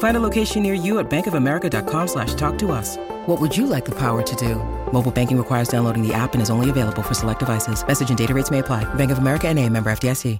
[0.00, 2.98] Find a location near you at bankofamerica.com slash talk to us.
[3.28, 4.56] What would you like the power to do?
[4.92, 7.86] Mobile banking requires downloading the app and is only available for select devices.
[7.86, 8.82] Message and data rates may apply.
[8.94, 10.38] Bank of America and a member FDIC.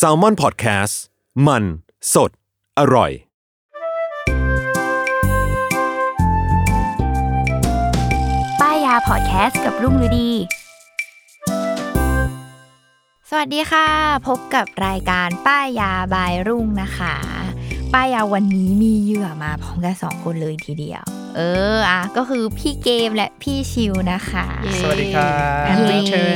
[0.00, 0.94] s a l ม o n PODCAST
[1.46, 1.64] มัน
[2.14, 2.30] สด
[2.78, 3.10] อร่อย
[8.60, 10.30] ป้ายยาพอดแคสต์กับรุ่งฤดี
[13.28, 13.88] สวัสดีค่ะ
[14.26, 17.14] พบกับรายการป้ายยาบายรุ่งนะคะ
[17.94, 21.02] ป้ายยาวันนี้มีเหยื่อมาพร้อมกันสองคนเลยทีเดียว
[21.36, 21.40] เอ
[21.74, 24.46] ออะก็คือพี่เกมและพี่ชิวนะคะ
[24.80, 25.30] สวัสดีครั
[25.62, 26.26] บเย้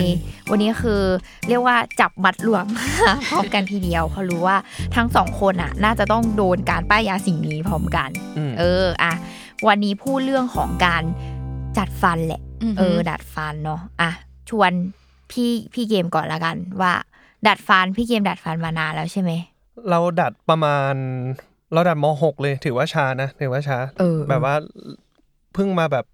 [0.51, 1.03] วันนี้คือ
[1.49, 2.67] เรียกว่าจับมัดรวม
[3.31, 4.57] พร้อมกันทีเดียวเพราะรู้ว่า
[4.97, 9.13] ทั้งสองคนอะ น่าจะต้องโดนการป้ายยาสิ่งนี้พร้อมกันอืมเอออะ
[9.67, 11.03] วันนี้พูดเรื่องของการ
[11.79, 12.43] จัดฟันแหละ
[12.79, 14.11] เออ ดัดฟันเนาะอะ
[14.51, 14.71] ชวน
[15.31, 16.93] พี่พี่เกมก่อนละกันว่า
[17.47, 19.33] ดัดฟันพี่เกมดัดฟันมานานแล้วใช่ไหม
[19.91, 20.95] เราดัดประมาณ
[21.73, 24.55] เราดัดมหกเลย ถือว่าช้านะถือว่าช้าเออแบบว่า
[25.55, 26.05] เพิ่งมาแบบ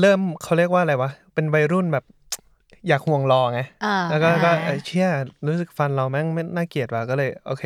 [0.00, 2.04] เริ่มเขาเรียกว่าอะไรวะ เป็นวัยรุ่นแบบ
[2.88, 5.08] อยากห่วงรอไงอ่าแล้วก็ก็เอ้ยเชี่ย
[5.46, 7.64] รู้สึกฟันเราแม่งไม่น่าเกลียดว่ะก็เลย โอเค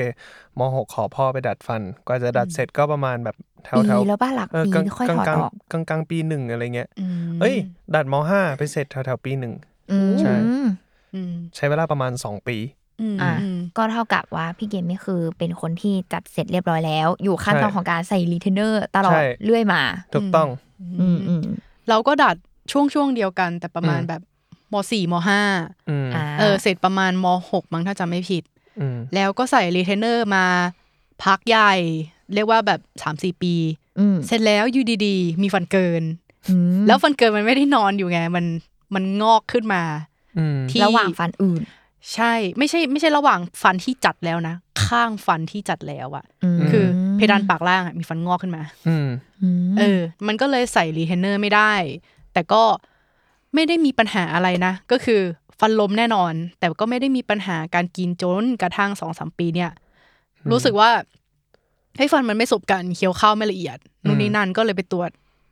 [0.58, 6.88] มหกขอพ่อไปดัดฟัน กว่าจะดัดเสร็จก็ประมาณแบบแถวปีแถวแล้วป้าหลักเออปีกลางค่อยกลางถอดกลางออกกลางกลางปีหนึ่งอะไรเงี้ย
[7.28, 7.54] มเอ้ย
[7.94, 9.54] ดัดมห้าไปเสร็จแถวแถวปีหนึ่ง
[9.90, 10.34] อืมใช่
[11.14, 12.56] อืมใช้เวลาประมาณสองปี
[13.00, 19.82] อืมอะอืมก็เท่ากับว่าพี่เกมนี่คือเป็นคนที่จัดเสร็จเรียบร้อยแล้วอยู่ขั้นตอนใช่ของการใส่รีเทนเนอร์ตลอดใช่เรื่อยมา
[20.14, 20.48] ถูกต้อง
[21.00, 21.42] อืมอืม
[21.88, 22.36] เราก็ดัด
[22.72, 24.22] ช่วงช่วงเดียวกันแต่ประมาณอืมแบบ
[24.72, 25.42] มสี่มห้า
[25.88, 28.42] อืมอ่าเออเสร็จประมาณมหกมั้งถ้าจำไม่ผิด
[28.80, 30.44] อืมแล้วก็ใส่รีเทนเนอร์มา
[31.24, 31.72] พักใหญ่
[32.34, 33.54] เรียกว่าแบบสามสี่ปี
[33.98, 36.02] อืมเสร็จแล้วอยู่ดีๆ มีฟันเกิน
[36.48, 38.44] อืมแล้วฟันเกินมันไม่ได้นอนอยู่ไง มัน
[38.94, 39.82] มันงอกขึ้นมา
[40.38, 41.62] อืมที่ระหว่างฟันอื่น
[42.14, 44.54] ใช่ไม่ใช่ไม่ใช่ระหว่างฟันที่จัดแล้วนะ
[44.86, 49.08] ข้างฟันที่จัดแล้วอะอืมคือเพดานปากล่างอะมีฟันงอกขึ้นมาอืม
[49.70, 51.72] มเออ มันก็เลยใส่รีเทนเนอร์ไม่ได้
[52.32, 52.62] แต่ก็
[53.54, 55.20] ไม่ได้มีปัญหาอะไรนะ ก็คือ
[55.60, 59.70] ฟันล้มแน่นอน แต่ก็ไม่ได้มีปัญหาการกินจนกระทั่งสองสามปีเนี่ย
[60.50, 60.90] รู้สึกว่า
[61.98, 65.10] เฮ้ยฟันมันไม่สบกันเคี้ยวข้าวไม่ละเอียดนู่นนี่นั่นก็เลยไปตรวจ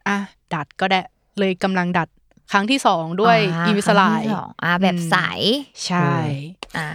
[0.08, 0.16] อะ
[0.54, 1.00] ดัดก็ได้
[1.38, 2.08] เลยกำลังดัด
[2.52, 5.16] ครั้งที่สองด้วยาอีวิสไลครั้งที่สองอ่าแบบใส
[5.86, 6.12] ใช่
[6.76, 6.88] อะ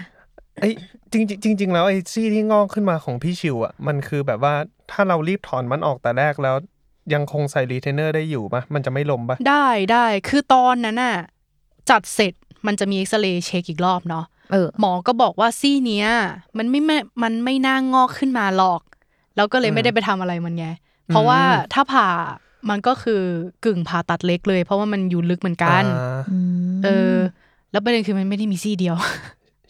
[0.60, 0.74] ไอ้ย
[1.12, 4.54] จริงจริงจริงๆแล้วไอ้ซี่ที่งอกขึ้นมาของพี่ชิวอะมันคือแบบว่า
[4.92, 6.56] ถ้าเรารีบถอนมันออกแต่แรกแล้ว
[7.14, 11.18] ยังคงใส่รีเทนเนอร์ได้อยู่ปะมันจะไม่ล้มปะได้ได้คือตอนนั้นน่ะ
[11.90, 12.34] จัดเสร็จ
[12.68, 16.08] มันจะมีเอ็กซเรย์เช็คอีกรอบเนาะเออหมอก็บอกว่าซี่เนี้ย
[16.58, 18.82] มันไม่แม่มันไม่น่างอกขึ้นมาหรอก
[19.36, 20.68] แล้วก็เลยไม่ได้ไปทำอะไรมันไง
[21.08, 21.42] เพราะว่า
[21.74, 22.08] ถ้าผ่า
[22.70, 23.22] มันก็คือ
[23.66, 26.22] กึ่งผ่าตัดเล็กเลย เพราะว่ามันอยู่ลึกเหมือนกันอ่า
[26.84, 27.16] เออ
[27.72, 28.96] แล้วประเด็นคือมันไม่ได้มีซี่เดียว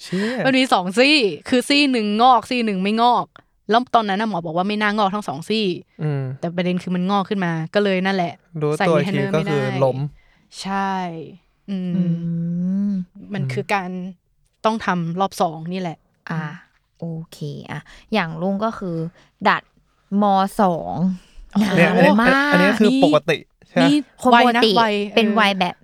[0.03, 1.17] เชี่ยมันมีสองซี่
[1.49, 3.25] คือซี่หนึ่งงอกซี่หนึ่งไม่งอก
[3.69, 5.67] แล้วตอนนั้นน่ะหมอบอกว่าไม่น่างอกทั้งสองซี่
[6.03, 9.97] อืมแต่ประเด็นคือมันงอกขึ้นมา ก็เลยนั่นแหละรู้ใส่ตัวอีก retainer ทีก็คือไม่ได้ล้ม
[10.61, 10.93] ใช่
[11.69, 12.01] อืมอื
[12.89, 12.91] ม
[13.33, 13.89] มันคือการ
[14.65, 15.97] ต้องทำรอบสองนี่แหละ
[16.29, 16.43] อะ
[16.99, 17.37] โอเค
[17.71, 17.81] อะ
[18.13, 18.95] อย่างลุงก็คือ
[19.47, 19.63] ดัด
[20.21, 20.23] ม
[20.61, 21.32] สองนาน
[21.75, 23.37] เนี่ยอันนี้มากอันนี้คือนี่ปกติ
[23.67, 25.75] ใช่ไหมนี่คนวัปยกนะติวัยเป็นออวัยแบบ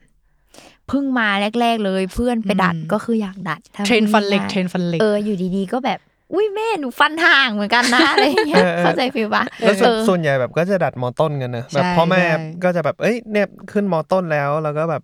[0.88, 1.30] เพิ่งมา
[1.62, 6.00] แรก ๆ เลยเพื่อนไปดัดอืมก็คืออยากดัดถ้าเทรนฟันเหล็กพูดเทรง่ายนฟันเหล็กเอออยู่ดีๆก็แบบ
[6.34, 15.02] อุ้ยแม่หนูฟันห่างเหมือนกันนะอะไรอย่างเงี้ยเออเออเข้าใจฟิลปะแล้วส่วนเออส่วนใหญ่แบบก็จะดัดมอต้นกันนะแบบใช่พ่อแม่ใช่ก็จะแบบเอ้ยเนี่ยขึ้นมอต้นแล้วแล้วก็แบบ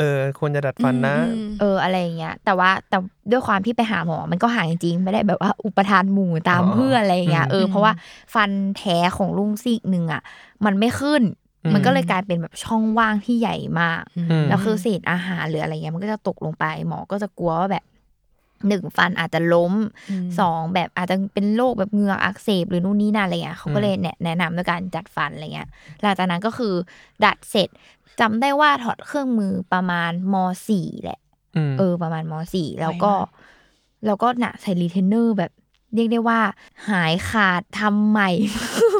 [0.00, 2.98] เออควรจะดัดฟันนะอืมเอออะไรอย่างเงี้ย แต่ว่าแต่
[3.30, 7.92] ด้วยความที่ไปหาหมอมันก็ห่างจริงๆไม่ได้แบบว่าอุปทานหมู่ตามอ๋อเพื่อนอะไรอย่างเงี้ยเอออืมเพราะว่า
[8.34, 10.22] ฟันแท้ของลุงซีกหนึ่งอะ
[10.64, 11.22] มันไม่ขึ้น
[11.64, 17.84] อืมมันก็เลยกลายเป็นแบบช่องว่างที่ใหญ่มากอืมแล้วคือเศษอาหารหรืออะไรเงี้ยมันก็จะตกลงไปหมอก็จะกลัวว่าแบบ
[18.68, 19.74] หนึ่งฟันอาจจะล้ม
[20.10, 25.68] อืมสองแบบอาจจะเป็นโรคแบบเหงือกอักเสบหรือนู่นนี่นั่นอะไรเงี้ยเขาก็เลยแนะแนะนำด้วยการจัดฟันอะไรเงี้ย
[26.02, 26.74] หลังจากนั้นก็คือ
[27.24, 27.68] ดัดเสร็จ
[28.20, 30.34] จำได้ว่าถอดเครื่องมือประมาณม
[30.68, 31.20] สี่แหละ
[31.56, 33.48] อืมเออ ประมาณมสี่แล้วก็ไวมาก
[34.06, 35.52] แล้วก็น่ะใส่รีเทนเนอร์แบบ
[35.94, 36.40] เรียกได้ว่า
[36.90, 38.30] หายขาดทำใหม่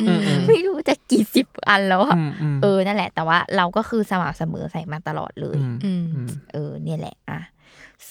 [0.02, 7.40] อืมไม่รู้จะกี่สิบอันแล้วอะอืมอืมเออนั่นแหละ แต่ว่าเราก็คือสม่ำเสมอใส่มาตลอดเลยมอืมอืมเออ เนี่ยแหละอะ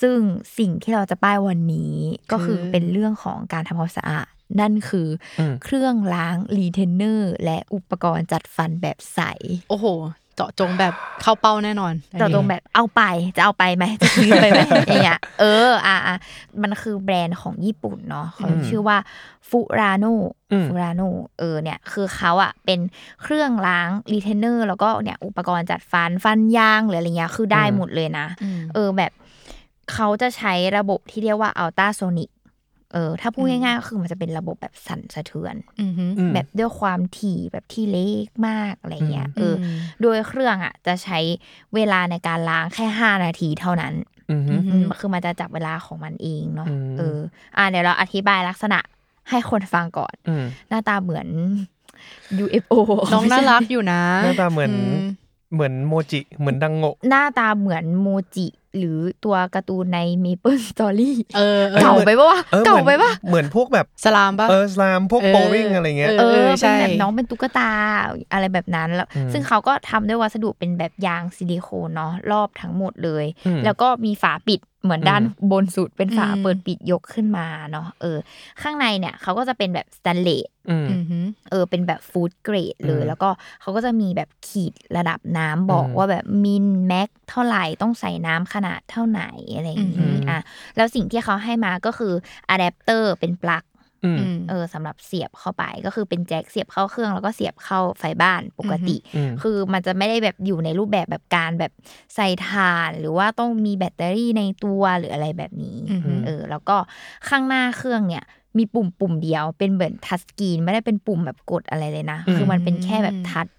[0.01, 0.17] ซึ่ง
[0.57, 1.95] สิ่งที่เราจะป้ายวันนี้
[2.31, 4.27] ก็คือคือเป็นเรื่องของการทำความสะอาด
[4.59, 5.07] นั่นคือ
[5.39, 9.21] อมเครื่องล้างรีเทนเนอร์และอุปกรณ์จัดฟันแบบใส
[9.69, 9.85] โอ้โห
[10.39, 13.01] เจาะจงแบบเข้าเป้าแน่นอนแต่ตรงแบบเอาไป
[13.35, 16.17] จะเอาไปไหมจะซื้อไปไหมอย่างเงี้ยเอออะอะ
[16.61, 18.97] มันคือแบรนด์ของญี่ปุ่นเนาะเขาอืมชื่อว่า
[19.49, 20.05] Furano
[20.51, 21.01] อืม Furano
[21.39, 22.79] เออเนี่ยคือเขาอะเป็น
[23.21, 29.11] เครื่องล้างรีเทนเนอร์แล้วก็เนี่ยอุปกรณ์จัดฟันฟันยางหรืออะไรเงี้ยคือได้หมดเลยนะอืมเออแบบ
[29.93, 32.29] เขาจะใช้ระบบที่เรียกว่าอัลต a าโซนิก
[32.93, 41.19] เออถ้าพูดอืมง่ายๆก็คือมันจะเป็นระบบแบบสั่นสะเทือนอืมฮึอืมแบบด้วยความถี่แบบที่เล็กมากอะไรเงี้ยเอออมโดยเครื่องอะจะใช้
[41.75, 43.93] เวลาในการล้างแค่ห้านาทีเท่านั้น
[44.29, 47.17] อืมอืมอืมคือมันจะจับเวลาของมันเองเนาะอืมเออ
[47.57, 48.79] อ่าเดี๋ยวเราอธิบายลักษณะ
[49.29, 51.27] ให้คนฟังก่อนอืมหน้าตาเหมือน
[52.43, 52.73] UFO
[53.13, 55.01] น้องน่ารักอยู่นะ หน้าตาเหมือนม
[55.53, 67.71] เหมือนโมจิเหมือนดังโงะหน้าตาเหมือนโมจิหรือตัวการ์ตูนใน Maple Story เออเออเก่าไปปะวะออเก่าหมือนไปปะเหมือนพวกแบบสลามปะเออสลามพวกเออโปวิ่งอะไรเงี้ยเอเออใช่เป็นแบบน้องเป็นตุ๊กตา
[68.33, 78.17] อะไรแบบนั้นแล้วอืมซึ่งเขาก็ทำด้วยวัสดุเป็นแบบยางซิลิโคนเนาะรอบทั้งหมดเลยอืมแล้วก็มีฝาปิดเหมือนด้านอืมบนสุดเป็นฝาอืมเปิดปิดยกขึ้นมาเนาะเออ
[78.61, 81.19] ข้างในเนี่ยเขาก็จะเป็นแบบสแตนเลสอืมอืมฮึ
[81.51, 83.29] เออเป็นแบบฟู้ดเกรดเลยอืมแล้วก็
[83.61, 89.23] เขาก็จะมีแบบขีดระดับน้ำบอกอืมว่าแบบมินแม็กเท่าไหร่ต้องใส่น้ำขนาดเท่าไหน
[89.55, 90.39] อะไรอย่างอืนี้มอะ
[90.75, 92.13] แล้วสิ่งที่เขาให้มาก็คือ
[92.49, 93.63] อะแดปเตอร์เป็นปลั๊ก
[94.05, 101.71] อืมอืมเออสำหรับเสียบเข้าไปก็คือเป็นแจ็คเสียบเข้าเครื่องแล้วก็เสียบเข้าไฟบ้านปกติอืมคือมันจะไม่ได้แบบอยู่ในรูปแบบแบบการแบบ
[102.15, 106.75] ใส่ถ่าน หรือว่าต้องมีแบตเตอรี่ในตัวหรืออะไรแบบนี้อืมฮึเออแล้วก็
[107.29, 108.23] ข้างหน้าเครื่องเนี่ย
[108.57, 113.58] มีปุ่มปุ่มเดียวเป็นเหมือน touch screen ไม่ได้เป็นปุ่มแบบกดอะไรเลยนะอืมคือมันเป็นแค่แบบทัชแบบแ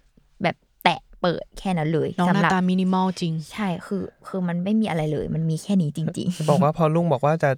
[1.21, 7.51] เปิดแค่นั้นเลยสำหรับหน้าตามินิมอลจริง ใช่คือคือมันไม่มีอะไรเลย มันมีแค่นี้จริงบอกว่าพอลุงบอกว่าจะ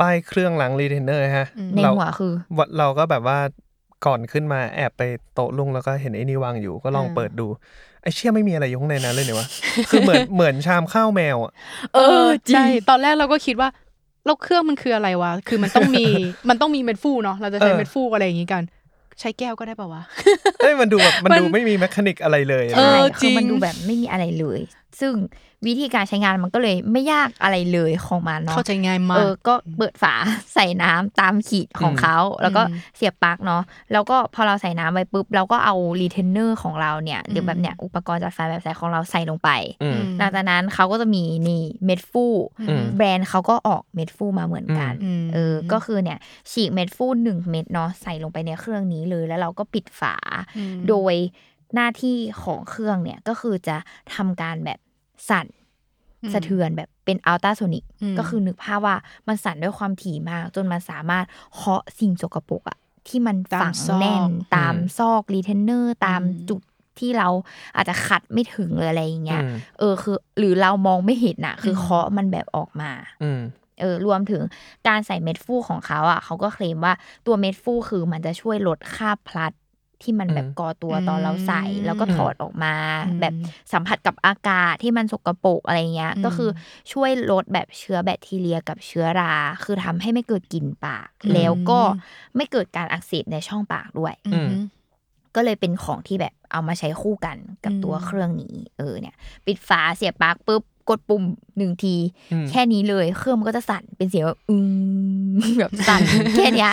[0.00, 3.38] ป้ายเครื่องล้างรีเทนเนอร์ฮะๆในหัวเราคือว่าเราก็แบบว่า
[4.06, 5.02] ก่อนขึ้นมาแอบไป
[5.34, 7.46] โต๊ะลุงแล้วก็เห็นไอ้นี่วางอยู่ก็ลองอ่าเปิดดู
[8.02, 9.48] ไอ้เชี่ยไม่มีอะไรอยู่ข้างในนั้นเลยเนี่ยวะ
[9.90, 11.52] คือเหมือนเหมือนชามข้าวแมวอะ
[11.94, 13.68] เออจริงใช่ตอนแรกเราก็คิดว่า
[14.26, 16.04] แล้วเครื่องมันคืออะไรวะ คือมันต้องมี
[16.48, 18.62] มันต้องมีเม็ดฟูเนาะ เราจะใช้เออเม็ดฟูอะไรอย่างงี้กัน
[19.20, 20.02] ใช้แก้วก็ได้ป่าวะ
[20.58, 24.60] เอ้ยมันดูแบบมันมันดูไม่มี mechanic อะไรเลย เออใช่จริคืองมันดูแบบไม่มีอะไรเลย
[25.00, 25.12] ซึ่ง
[25.66, 30.14] วิธีการใช้งานมันก็เลยไม่ยากอะไรเลยของมันเนาะเข้าใจง่ายมาเอกอก็เปิดฝา
[30.54, 33.62] ใส่น้ำตามขีดของเขา แล้วก็อืมเสียบปลั๊กเนาะ
[33.92, 39.50] แล้วก็พอเราใส่น้ำไปปุ๊บเราก็เอารีเทนเนอร์ของเราเนี่ยหรือแบบเนี่ยอุปกรณ์จัดฟันแบบใสของเราใส่ลงไป
[39.82, 42.24] อืมหลังจากนั้นเขาก็จะมีนี่เม็ดฟู
[42.68, 46.18] อืมแบรนด์เขาก็ออกเม็ดฟูมาเหมือนกันอืมเออก็คือเนี่ย
[46.50, 50.16] ฉีกเม็ดฟูหนึ่งเม็ดเนาะใส่ลงไปในเครื่องนี้เลยแล้วเราก็ปิดฝา
[50.56, 51.14] อืมโดย
[51.74, 53.76] หน้าที่ของเครื่องเนี่ยก็คือจะ
[54.14, 54.78] ทำการแบบ
[55.30, 55.46] สั่น
[56.22, 58.96] อืมสะเทือนแบบเป็นอัลตราโซนิกอืมก็คือนึกภาพว่า
[59.28, 61.24] มันสั่นด้วยความถี่มาก จนมันสามารถ
[61.54, 62.78] เคาะสิ่งสกปรกอะ
[63.08, 64.22] ที่มันฝังแน่น
[64.56, 66.60] ตามซอกรีเทนเนอร์ตามจุด
[66.98, 67.28] ที่เรา
[67.76, 72.90] อาจจะขัดไม่ถึงหรืออะไรอย่างเงี้ยอืมเออคือ หรือเรามองไม่เห็นอะคือเคาะมันแบบออกมา
[73.22, 73.40] อืม
[73.80, 74.42] เออรวมถึง
[74.88, 76.94] การใส่เม็ดฟูของเขาอะเขาก็เคลมว่า
[77.26, 79.52] ตัวเม็ดฟูคือมันจะช่วยลดค่าบพลัด
[80.04, 82.74] ที่มันแบบอืมก่อตัวตอนเราใส่อืมแล้วก็ถอดออกมา
[83.08, 83.34] อืมแบบ
[83.72, 86.50] สัมผัสกับอากาศที่มันสกปรกอะไรเงี้ยอืมก็คือ
[86.92, 89.34] ช่วยลดแบบเชื้อแบคทีเรียกับเชื้อรา
[89.64, 91.80] คือทำให้ไม่เกิดกลิ่นปากอืมแล้วก็
[92.36, 94.50] ไม่เกิดการอักเสบในช่องปากด้วยอืม
[95.34, 101.22] ก็เลยเป็นของที่แบบเอามาใช้คู่กันกับอืมตัวเครื่องนี้ เออเนี่ย ปิดฝาเสียบปลั๊กปุ๊บกดปุ่ม
[101.58, 101.94] หนึ่งที
[102.32, 104.56] อืมแค่นี้เลยเครื่องมันก็จะสั่นเป็นเสียงแบบอื
[105.34, 106.00] มแบบสั่น
[106.36, 106.72] แค่เนี้ย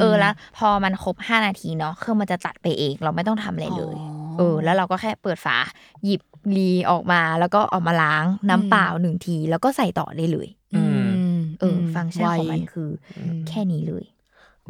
[0.00, 5.56] เอออืมแล้ว พอมันครบห้านาทีเนาะเครื่องมันจะตัดไปเอง เราไม่ต้องทำอะไรเลยอ๋อเออ แล้วเราก็แค่เปิดฝา
[6.04, 6.20] หยิบ
[6.56, 13.18] รีออกมาแล้วก็เออกมาล้างน้ำเปล่าหนึ่งที แล้วก็ใส่ต่อได้เลยอืมเอออฟังก์ชันของมันไวคืออ
[13.48, 14.04] แค่นี้เลย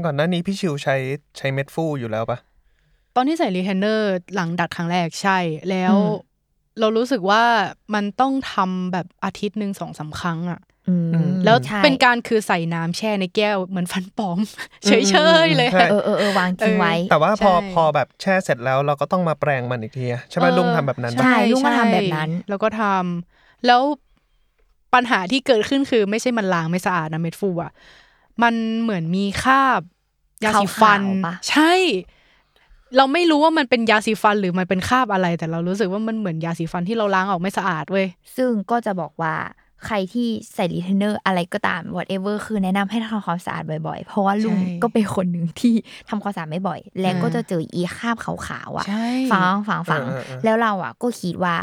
[0.04, 0.96] ก่อนหน้านี้พี่ชิวใช้
[1.36, 2.38] ใช้เม็ดฟูอยู่แล้วปะ
[3.16, 5.38] ตอนที่ใส่รีเทนเนอร์หลังดัดครั้งแรกใช่
[5.70, 6.30] แล้วอืม
[6.80, 7.42] เรารู้สึกว่า
[7.94, 10.71] มันต้องทำแบบอาทิตย์หนึ่งสองสามครั้งอะอืม
[11.44, 14.38] แล้วใช่เป็นการคือใส่น้ำแช่ในแก้วเหมือนฟันปลอม
[14.86, 14.90] เฉ
[15.44, 23.82] ยๆเลยใช่เออเออเออวางทิ้งไว้ แต่ว่าพอใช่พอแบบแช่เสร็จแล้วเราก็ต้องมาแปรงมันอีกทีอะใช่ไหมเออลุงทำแบบนั้นปะใช่ลุงก็ทำแบบนั้น แล้วก็ทำแล้ว
[24.94, 27.72] ปัญหาที่เกิดขึ้นคือไม่ใช่มันล้างไม่สะอาดนะเม็ดฟูอะ
[28.42, 29.80] มันเหมือนมีคราบ
[30.44, 31.72] ยาสีฟันขาวๆปะใช่
[32.96, 39.34] เราไม่รู้ว่ามันเป็นยาสีฟันหรือมันเป็นคราบอะไร แต่เรารู้สึกว่ามันเหมือนยาสีฟันที่เราล้างออกไม่สะอาดเว้ยซึ่งก็จะบอกว่า
[39.86, 45.74] ใครที่ใส่รีเทนเนอร์อะไรก็ตาม whatever คือแนะนำให้ทำความสะอาดบ่อยๆ เพราะว่าลุงใช่ก็เป็นคนหนึ่งที่
[46.08, 51.56] ทำความสะอาดไม่บ่อย และอ่าก็จะเจออีคราบขาวๆอะใช่ฝังฝังฝังเออเออเออแล้วเราอะก็คิดว่า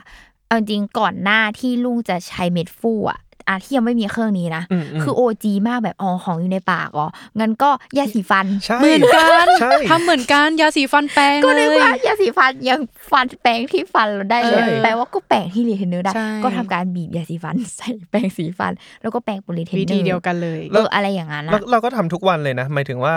[0.48, 7.08] เอาจริงก่อนหน้าที่ลุงจะใช้เม็ดฟูอะ อะที่ยังไม่มีเครื่องนี้นะอืมอืมคือ OG มากแบบอ๋อของอยู่ในปากอ๋อ
[7.40, 12.80] งั้นก็ยาสีฟันใช่เหมือนกันใช่ทำเหมือนกันยาสีฟันแปรงก็เลนึกยว่ายาสีฟันยัง
[13.12, 23.14] ฟันแปรงที่ฟันเราได้เลยใช่แปลว่าก็แปรงที่รีเทนเนอร์ได้ใช่ก็ทำการบีบยาสีฟันใส่แปรงสีฟัน แล้วก็แปรงโพลีเทนเนอร์วิธีเดียวกันเลยเอออะไรอย่างนั้นแล้วอะเราก็ทำทุกวันเลยนะหมายถึงว่า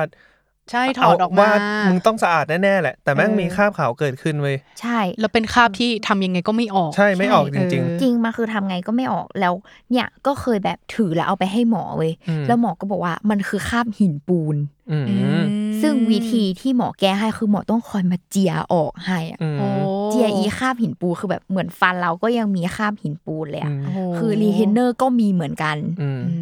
[0.71, 1.50] ใช่ถอดออกมาว่า
[1.88, 9.54] มึงต้องสะอาดแน่ๆแหละ แต่แม่งเออมีคราบขาวเกิดขึ้นเว้ยใช่ แล้วเป็นคราบที่ทำยังไงก็ไม่ออก ใช่ไม่ออกจริงเออจริงมันคือทำไงก็ไม่ออกแล้ว
[9.90, 15.42] เนี่ยก็เคยแบบถือแล้วเอาไปให้หมอเว้ยอืมแล้วหมอก็บอกว่ามันคือคราบหินปูนๆอืมอืม
[15.83, 23.73] ซึ่งวิธีที่หมอแก้ให้คือหมอต้องคอยมาเจียออกให้อะอืมโอ้เจี ยอีคราบหินปูนคือแบบเหมือนฟันเราก็ยังมีคราบหินปูนเลยอะ
[24.19, 25.76] คือรีเทนเนอร์ก็มีเหมือนกัน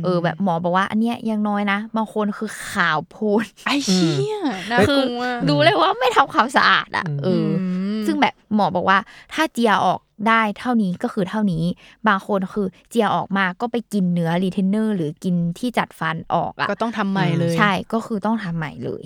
[0.05, 4.39] เออแบบหมอบอกว่า อันเนี้ยยังน้อยนะ บางคนคือขาวโพลนไอ้เชี่ย
[4.71, 5.01] น่าคือ
[5.49, 7.49] ดูเลยว่าไม่ทำความสะอาดอะเออ
[8.07, 8.99] ซึ่งแบบหมอบอกว่า
[9.33, 11.65] ถ้าเจียออกได้เท่านี้ก็คือเท่านี้
[12.09, 19.03] บางคนคือเจียออกมาก็ไปกินเนื้อรีเทนเนอร์หรือกินที่จัดฟันออกอะก็ต้องทำใหม่เลย ใช่ก็คือต้องทำใหม่เลย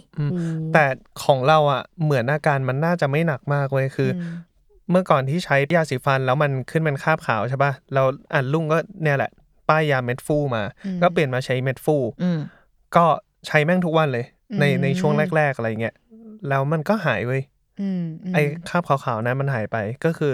[0.73, 0.85] แต่
[1.25, 4.11] ของเราอะเหมือนอาการมันน่าจะไม่หนักมากเว้ยคือ
[4.91, 9.31] เมื่อก่อนที่ใช้ยาสีฟันแล้วมันขึ้นเป็นคราบขาวใช่ป่ะเราอ่านลุงก็เนี่ยแหละ
[9.69, 12.39] ป้ายยาเม็ดฟูมาอืมก็เปลี่ยนมาใช้เม็ดฟูอืม
[12.97, 13.05] ก็
[13.47, 14.27] ใช้แม่งทุกวันเลย
[14.61, 15.95] ในอืมในช่วงแรก ๆ อะไรเงี้ย
[16.49, 17.43] แล้วมันก็หายเว้ย
[17.81, 20.33] อืมมไอ้คราบขาวๆนั้นมันหายไปก็คือ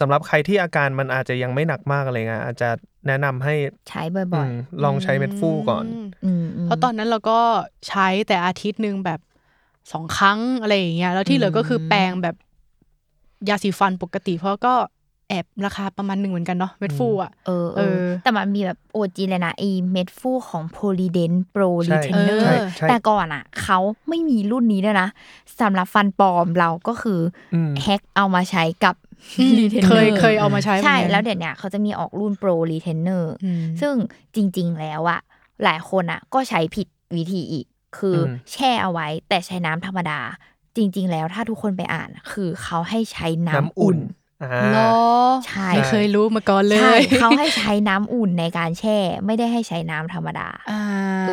[0.00, 2.68] สำหรับใครที่อาการมันอาจจะยังไม่หนักมากอะไรเงี้ยอาจจะ
[3.06, 3.54] แนะนำให้
[3.88, 4.52] ใช้บ่อยม
[4.84, 7.38] ลองใช้เม็ดฟูก่อนมๆอืมมเพราะตอนนั้นเราก็
[7.88, 9.20] ใช้แต่อาทิตย์หนึ่งแบบ
[9.92, 12.36] สองครั้งอะไรอย่างเงี้ยแล้วที่เหลือก็คือแปรงแบบ
[13.48, 14.74] ยาสีฟันปกติ เพราะก็
[15.28, 25.08] แอบราคาประมาณหนึ่งเหมือนกันเนาะเม็ดฟูอะเออเอเอออแต่มันมีแบบ OG เลยนะไอเม็ดฟูของโพลีเดนโปรใช่รีเทนเนอร์ใช่ใช่แต่ก่อนอะเขาไม่มีรุ่นนี้ด้วยนะ
[25.60, 27.20] สำหรับฟันปลอมเราก็คือ
[27.54, 28.94] อม hack เอามาใช้กับ
[29.58, 33.94] รีเทนเนอร์เคยเคยเอามาใช้ใช่เหมือนกันแล้วเดี๋ยวเนี้ยเขาจะมีออกรุ่นโปรรีเทนเนอร์อืมซึ่ง
[34.34, 35.20] จริง ๆ แล้วอะ
[35.64, 36.86] หลายคนอะก็ใช้ผิด
[37.16, 37.66] วิธีอีก
[37.98, 40.20] คืออมแช่เอาไว้แต่ใช้น้ำธรรมดา
[40.76, 43.98] จริง ๆ แล้วถ้าทุกคนไปอ่าน คือเขาให้ใช้น้ำน้ำอุ่อุ่นน
[44.42, 44.90] อ่าเหรอ
[45.46, 50.82] ใช่ไม่เคยรู้มาก่อนเลใช่ยเขาให้ใช้น้ำอุ่นในการแช่ ไม่ได้ให้ใช้น้ำธรรมดาอ่า
[51.26, 51.30] เอ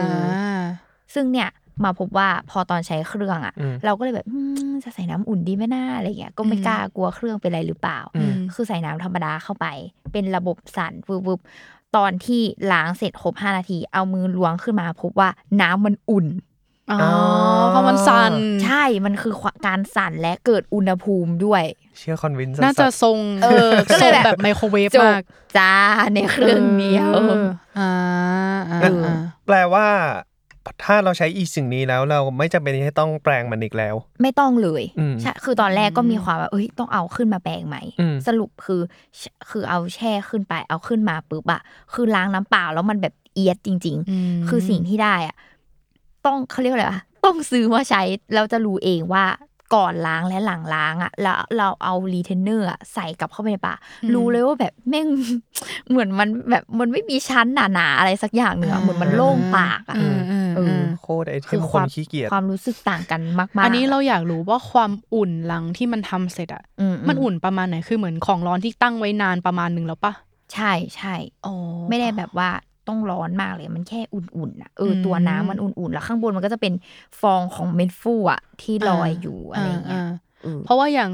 [1.14, 1.50] ซึ่งเนี่ย
[1.84, 4.38] มาพบว่าพอตอนใช้เครื่องอะอืมเราก็เลยแบบอื
[4.70, 9.68] มจะใส่น้ำอุ่นดีไหมน่าอะไรเงี้ยก็ไม่อืมกล้ากลัวเครื่องเป็นอะไรหรือเปล่าอืมคือใส่น้ำธรรมดาเข้าไป
[10.12, 10.94] เป็นระบบสั่น
[11.28, 15.30] วึบๆตอนที่ล้างเสร็จครบห้านาที เอามือล้วงขึ้นมาพบว่า
[15.62, 16.26] น้ำมันอุ่น
[17.02, 17.14] อ๋อ
[17.70, 18.34] เพราะมันสั่น
[18.66, 19.34] ใช่มันคือ
[19.68, 21.64] การสั่นและเกิดอุณหภูมิด้วย
[22.00, 25.22] เชื่อคอนวินน่าจะทรงเออก็ทเลรยงแบบแบบไมโครเวฟจบมาก
[25.58, 25.74] จ้า
[26.14, 27.44] ในเครื่องเดียวออ
[27.80, 27.92] อ่า
[28.70, 29.88] อ่างั้นอ่าแปลว่า
[30.84, 38.82] ถ้าเราใช้อีสิ่งนี้แล้วเราไม่จำเป็นที่ต้องแปลงมันอีกแล้ว ไม่ต้องเลยอืมใช่คือตอนแรกก็มีความแบบเอ้ยต้องเอาขึ้นมาแปลงใหม่อืมสรุปคือ
[39.50, 41.62] คือเอาแช่ขึ้นไปเอาขึ้นมาปุ๊บอะ
[41.94, 45.36] คือล้างน้ำเปล่าแล้วมันแบบเอี๊ยดจริงๆคือสิ่งที่ได้อะ
[46.26, 48.02] ต้องเขาเรียกว่าอะไรวะต้องซื้อมาใช้
[48.34, 49.26] แล้วจะรู้เองว่า
[49.76, 53.78] ก่อนล้างและหลังล้างอะแล้วเราเอารีเทนเนอร์อะใส่กลับเข้าไปในปาก
[54.14, 55.08] รู้เลยว่าแบบแม่ง
[55.90, 70.14] เหมือนมันแบบมันไม่มีชั้นหนาๆอะไรสักอย่างหนึ่งอะเหมือนมันโล่งปากอะอืมอืมเออือมโคตรไอเทคือมคคนวามขี้เกียจความรู้สึกต่างกันมากๆ อันนี้เราอยากรู้ว่าความอุ่นหลังที่มันทำเสร็จอะอืมันอุ่นประมาณไหนคือเหมือนของร้อนที่ตั้งไว้นานประมาณหนึ่งแล้วปะ
[70.54, 71.56] ใช่ใช่อ๋อ
[71.90, 72.50] ไม่ได้แบบว่า
[72.92, 76.74] ต้องร้อนมากเลย มันแค่อุ่นๆอะเอออมตัวน้ำมันอุ่นๆ แล้วข้างบนมันก็จะเป็น
[77.22, 80.10] ฟองของเม็ดฟูอะที่ลอยอยู่อะไรเงี้ยา
[80.44, 81.12] เออเพราะว่าอย่าง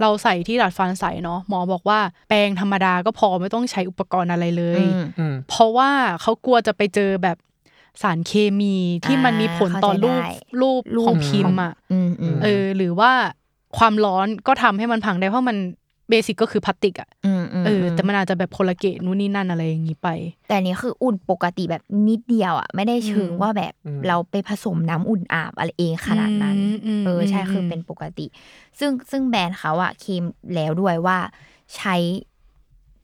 [0.00, 5.90] เราใส่ที่ดัดฟันใส่เนาะหมอบอกว่าแปรงธรรมดาก็พอไม่ต้องใช้อุปกรณ์อะไรเลยอืมอืมเพราะว่า
[6.22, 7.36] เขากลัวจะไปเจอแบบ
[8.02, 13.12] สารเคมีที่มันมีผลต่อรูปเข้าใจได้รูปรูปของพิมพ์อะอืมอืมเออ หรือว่า
[13.78, 15.56] ความร้อนก็ทำให้มันพังได้เพราะมัน
[16.08, 20.08] เบสิกก็คือพลาสติกอะอืมอืมเออแต่มันอาจจะแบบโพลาเกตนู่นนี่นั่นอะไรอย่างนี้ไป
[20.48, 28.26] แต่อันนี้คืออุ่นปกติแบบนิดเดียวอะไม่ได้เชิงอืมว่าแบบอืมเราไปผสมน้ำอุ่นอาบอะไรเองขนาดนั้นอืมอืมเออใช่อืมคือเป็นปกติ
[28.78, 30.22] ซึ่งซึ่งแบรนด์เขาอะเคลม
[30.54, 31.18] แล้วด้วยว่า
[31.76, 31.94] ใช้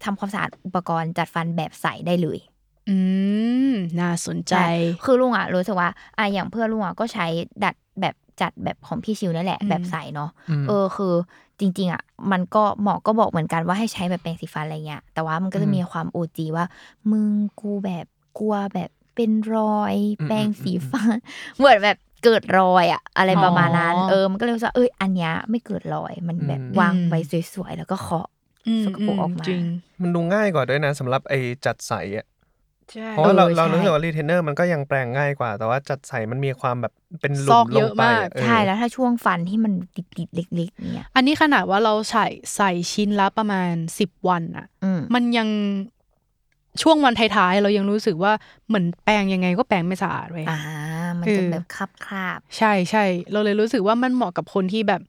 [0.05, 2.39] ทำความสะอาดอุปกรณ์จัดฟันแบบใสได้เลย
[2.91, 2.97] อื
[3.71, 4.69] ม น่าสนใจช่
[5.05, 7.27] คือลุงอะรู้สึกว่าอะอย่างเพื่อนลุงอะก็ใช้
[7.65, 11.15] ดัดแบบจัดแบบของพี่ชิวนั่นแหละอืมแบบใสเนาะอืมเออคือ
[11.62, 12.02] จริงๆอะ
[12.33, 16.66] มันก็หมอก็บอกเหมือนกันว่าให้ใช้แบบแปรงสีฟันอะไรเงี้ยแต่ว่ามันก็จะมีความโอจีว่า
[17.11, 18.07] มึงกูแบบ
[18.38, 21.16] กลัวแบบเป็นรอยอืมแปรงสีฟัน
[21.59, 27.14] เหมือนแบบเกิดรอยอะอะไรประมาณนั้นอ๋อเออมันก็เลยรู้สึกว่าเอ้ยอันเนี้ยไม่เกิดรอยมันแบบอืมวางไป
[27.54, 28.28] สวยๆแล้วก็เคาะ
[28.66, 29.64] อืมสกปรกออกมาจริง
[30.02, 32.26] มันดูง่ายกว่าด้วยนะสำหรับไอ้จัดใสอะ
[32.93, 45.49] ใช่เพราะว่าเราออเราใช่ รู้สึกว่ารีเทนเนอร์มันก็ยังแปลงง่ายกว่า แต่ว่าจัดใส่มันมีความแบบเป็นหลุซอมกลเยงอะไปมากเออใช่แล้วถ้าช่วงฟันที่มันติดๆเล็ก ๆ เนี่ย อันนี้ขนาดว่าเราใส่ใส่ชิ้นละประมาณสิบวันอะอืมมันยัง
[46.83, 48.33] ช่วงวันท้ายๆเรายังรู้สึกว่า
[48.69, 50.59] เหมือนแปรงยังไงก็แปรงไม่สะอาดเว้ย อ่า
[51.21, 55.03] มันเออจะแบบคราบคราบใช่ใช่เราเลยรู้สึกว่ามันเหมาะกับคนที่แบบ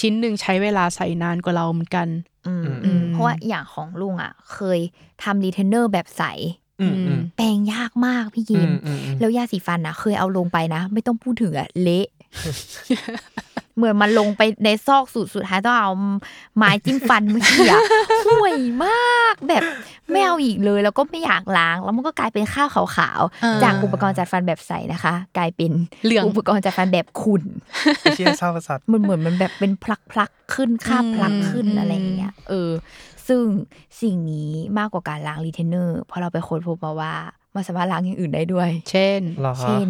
[0.00, 4.78] ชิ้นหนึ่งใช้เวลาใส่นานกว่าเราเหมือนกัน ๆอืมอืมอืมเพราะว่าอย่างของลุงอะ เคย
[5.22, 6.65] ทำรีเทนเนอร์แบบใสอืมอืม
[7.36, 12.06] แปรงยากมากพี่อืยิมมอืมอืมแล้วยาสีฟันนะเคยเอาลงไปนะ ไม่ต้องพูดถึงอะเละ
[13.76, 15.90] เหมือนมันลงไปในซอกสุดสุดท้ายต้องเอา
[16.56, 17.74] ไม้จิ้มฟันมาเขี่ย
[18.26, 19.62] ห่วยมากแบบ
[20.10, 25.72] ไม่เอาอีกเลย แล้วก็ไม่อยากล้าง แล้วมันก็กลายเป็นข้าวขาวอ่าๆจากอุปกรณ์จัดฟันแบบใสนะคะ กลายเป็น
[26.04, 27.44] เหลืองอุปกรณ์จัดฟันแบบขุ่น
[28.00, 32.70] ไอ้เชี่ยเศร้าสัตว์มันเหมือนมันแบบเป็นพลักพลักๆขึ้นคราบพลักขึ้นอืมอะไรอย่างเงี้ยเออ
[33.28, 33.42] ซึ่ง
[34.02, 37.14] สิ่งนี้มากกว่าการล้างรีเทนเนอร์เพราะเราไปค้นพบมาว่า
[37.54, 39.86] มันสามารถล้างอย่างอื่นได้ด้วย เช่นเหรอฮะเช่น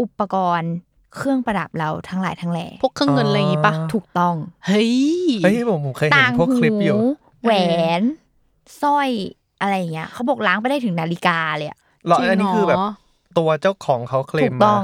[0.00, 0.72] อุปกรณ์
[1.14, 4.34] เครื่องประดับเราทั้งหลายทั้งแหล่พวกเครื่องเงินอะไรอย่างงี้ปะถูกต้อง
[4.66, 4.94] เฮ้ย
[5.44, 7.04] เฮ้ยผมผมเคยเห็ต่านงพวกคลิปอยู่หู
[7.42, 7.52] แหว
[8.00, 8.02] น
[8.82, 9.08] สร้อย
[9.60, 12.90] อะไรอย่างเงี้ยเขาบอกล้างไปได้ถึงนาฬิกาเลยอะเหรออันนี้คือแบบจริงเหรอ
[13.38, 14.82] ตัวเจ้าของเขาเคลถูมกมาต้อง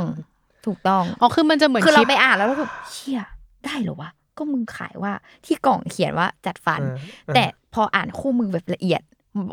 [0.66, 3.20] ถูกต้องอ๋อคือมันจะเหมือนคือคเราลิปไปอ่านแล้วเราแบบเชี่ย
[3.64, 5.12] ได้เหรอวะ ก็มึงขายว่า
[5.44, 6.96] ที่กล่องเขียนว่าจัดฟันเออ
[7.26, 9.02] เออแต่พออ่านคู่มือแบบละเอียด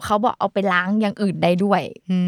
[0.06, 1.82] เขาบอกเอาไปล้างอย่างอื่นได้ด้วย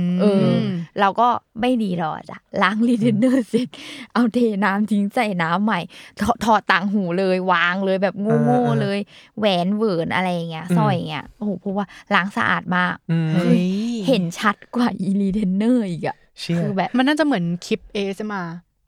[0.10, 0.58] มเออ
[1.00, 1.28] เราก็
[1.62, 3.68] ไม่ดีหรอกจ้ะล้างรีเทนเนอร์เสร็จ
[4.14, 5.80] เอาเทน้ำทิ้งใส่น้ำใหม่
[6.22, 9.00] ถอดถอดต่างหูเลยวางเลยแบบโง่ๆเลย
[9.38, 13.64] แหวนเหวินอะไรอย่างเงี้ยสร้อยอย่างเงี้ยโอ้โหเพราะว่าล้างสะอาดมากอืมเฮ้ย
[14.08, 18.42] เห็นชัดกว่าอีรีเทนเนอร์อีกอะเชี่ยคือแบบมันน่าจะเหมือนคลิป ASMR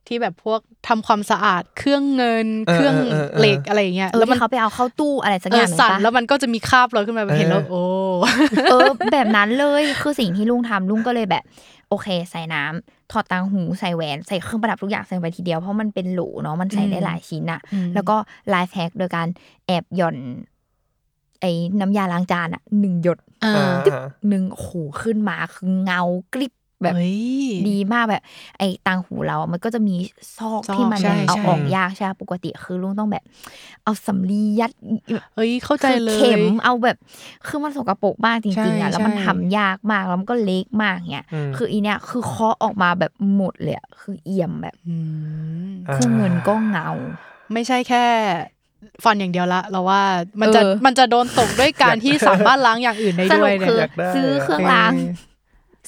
[0.08, 7.82] ที่แบบพวกทำความสะอาดเครื่องเงินเออเครื่องเออเออเหล็กอะไรอย่างเงี้ยเออแล้วมันที่เขาไปเอาเข้าตู้อะไรสักเอออย่างหนึ่งสั่นปะแล้วมันก็จะมีคราบลอยขึ้นมาแบบเห็นแล้วเออโอ้
[8.70, 11.44] เออแบบนั้นเลยคือสิ่งที่ลุงทำลุงก็เลยแบบ
[11.88, 18.16] โอเค ใส่น้ำถอดต่างหูใส่แหวนใส่เครื่องประดับทุกอย่างใส่ไปทีเดียวเพราะมันเป็นโหลเนาะมันใส่ได้หลายชิ้นอะอืมแล้วก็
[18.50, 19.26] ไลฟ์แฮกโดยการ
[19.66, 20.16] แอบหย่อน
[21.40, 24.70] ไอ้น้ำยาล้างจานอะหนึ่งหยดอ่าอ่าหนึ่งโอ้โห
[25.02, 26.02] ขึ้นมาคือเงา
[26.34, 27.16] กริบ แบบเฮ้ย
[27.68, 28.22] ดีมากแบบ
[28.58, 29.94] ไอ้ต่างหูเรา มันก็จะมี
[30.38, 33.24] ซอกซอกที่มันใช่เอาใช่ออกยากใช่ปะปกติคือลุงต้องแบบ
[33.84, 34.72] เอาสำลียัด
[35.36, 36.96] เฮ้ยเข้าใจคือเลยเข็มเอาแบบ
[37.46, 44.96] คือมันสกปรกมากจใช่ริงๆอะแล้วมันใช่ทำยากมากแล้วมันก็เล็กมากเนี้ยอืมคืออีเนี้ยคือเคาะออกมาแบบหมดเลยอะคือเอี่ยมแบบอื
[45.68, 46.90] มอ่าเครื่องเงินก็เงา
[47.52, 48.04] ไม่ใช่แค่
[49.04, 50.02] ฟันอย่างเดียวละเราว่า
[50.40, 54.92] มันจะเออมันจะโดนตกด้วยการที่สามารถล้างอย่างอื่นได้สด้รุวยปเนี่คืยออยากได้ซื้อเครื่องล้าง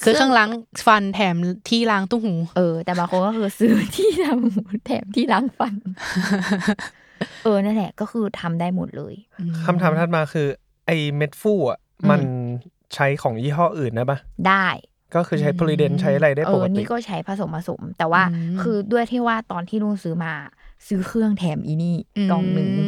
[0.03, 0.49] ซื้อเครื่องล้าง
[0.87, 1.35] ฟันแถม
[1.69, 5.75] ที่ล้างตู้หู เออ แต่บางคนก็คือซื้อที่ทำหูแถมที่ล้างฟัน
[7.43, 9.15] เออนั่นแหละก็คือทำได้หมดเลย
[9.65, 10.47] คำถามถัดมาคือ
[10.87, 11.79] ไอ้เม็ดฟู่อะ
[12.09, 12.21] มัน
[12.93, 14.67] ใช้ของยี่ห้ออื่นได้ปะได้
[15.15, 20.33] ก็คือใช้โพลีเดนใช้อะไรได้เอปอกตินี่ก็ใช้ผสมผสม แต่ว่าอืมคือด้วยที่ว่าตอนที่ลุงซื้อมา
[20.87, 21.97] ซื้อเครื่องแถมอีนี่
[22.31, 22.81] กล่องหนึ่งม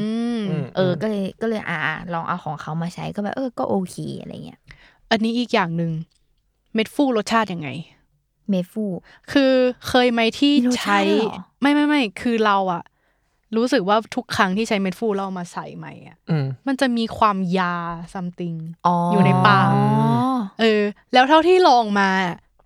[0.49, 1.77] อืมเออ ก็เลยก็เลยอ่า
[2.13, 4.59] ลองเอาของเขามาใช้ก็แบบเออก็โอเคอะไรเงี้ย
[5.11, 5.91] อันนี้อีกอย่างหนึ่ง
[6.75, 7.69] เม็ดฟูรสชาติยังไง
[8.49, 8.85] เมฟู
[9.31, 9.53] คือ
[9.87, 12.83] เคยไหมที่มีรสชาใช้ติด้วยเหรอไม่ไม่ไม่คือเราอะ
[13.57, 17.75] รู้สึกว่าทุกครั้งที่ใช้เม็ดฟูเราเอามาใส่ใหม่อะอืมมันจะมีความยา
[18.13, 19.67] something อ๋อออยู่ในปาก
[20.59, 20.81] เออ
[21.13, 22.09] แล้วเท่าที่ลองมา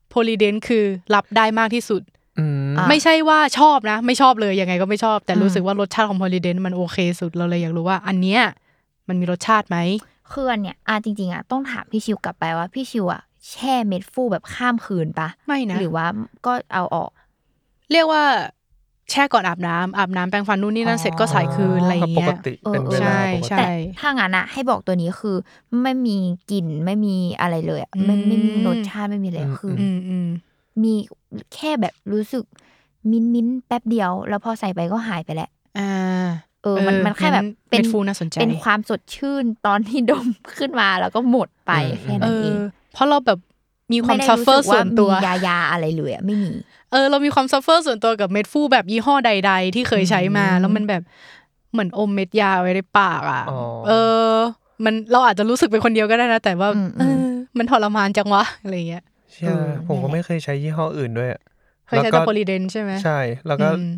[0.10, 2.02] โพลีเดนคือรับได้มากที่สุด
[2.40, 8.42] อืมอะไม่ใช่ว่าชอบนะ ไม่ชอบเลยยังไงก็ไม่ชอบ แต่อืมรู้สึกว่ารสชาติของโพลีเดนมันโอเคสุดเราเลยอยากรู้ว่า อันเนี้ย
[9.08, 9.78] มันมีรสชาติไหม
[10.32, 16.06] คืออันเนี่ยอะจริงๆอะต้องถามพี่ชิวกลับไปว่าพี่ชิวอะ แช่เม็ดฟูแบบข้ามคืนปะไม่นะ หรือว่า
[16.46, 17.10] ก็เอาออก
[17.92, 18.24] เรียกว่า
[19.12, 23.68] แช่ก่อนอาบน้ำอาบน้ำแปรงฟันนู่นนี่นั่นเสร็จก็ใส่คืนอะไรอย่างปเงี้กยติเออเป็นเวลาใช่ปกใช่ติแต่
[24.00, 25.36] ถ้างั้นอะให้บอกตัวนี้คือ
[25.82, 26.18] ไม่มี
[26.52, 30.28] กลิ่นไม่มีอะไรเลยอะไม่อืมไม่มีรสชาติไม่มีอะไรอืมคือออืมอืม
[30.84, 30.94] มี
[31.56, 32.44] แค่แบบรู้สึก
[33.12, 35.90] มิ้นมิ้นๆแป๊บเดียว แล้วพอใส่ไปก็หายไปแล้วอ่า
[36.64, 40.28] เออ มันมันแค่แบบเป็นฟูน่าสนใจเป็นความสดชื่นตอนที่ดม
[40.58, 42.56] ขึ้นมาแล้วก็หมดไปอืมแค่เอนั้นเออง
[42.94, 43.40] เพราะเราแบบ
[43.94, 46.52] มีความ suffer ส่วนตัวมียายาอะไรเลยอะไม่มี
[46.92, 51.02] เออเรามีความ suffer ส่วนตัวกับเม็ดฟูแบบยี่ห้อใด ๆ ที่เคยใช้มาอืมแล้วมันแบบ
[51.72, 53.92] เหมือนอมเม็ดยาไว้ในปากอะอ๋อเอ
[54.30, 54.34] อ
[54.86, 57.20] มันเราอาจจะรู้สึกเป็นคนเดียวก็ได้นะแต่ว่าอืมเออ
[57.58, 59.04] มันทรมานจังวะอะไรเงี้ย
[59.34, 61.42] เชื่อเออผมก็นั่นแหละไม่เคยใช้ยี่ห้ออื่นด้วยอะ
[61.88, 63.90] เคยใช้แล้วแต่ก็โพลีเดนใช่ไหมใช่ แล้วก็อืม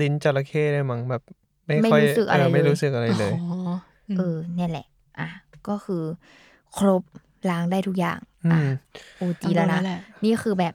[0.00, 1.22] ลิ้นจระเข้ได้มั้งแบบ
[1.66, 3.74] ไม่ไม่ค่อยรู้สึกอะไรเออไม่เลยรู้สึกอะไรเลยอ๋อ
[4.08, 4.86] อืมเออเนี่ยแหละ
[5.18, 5.28] อะ
[5.68, 6.02] ก็คือ
[6.76, 7.02] ครบ
[7.50, 8.68] ล้างได้ทุกอย่างอือะม
[9.16, 10.74] โอจีแล้วนะเอาหละนี่คือแบบ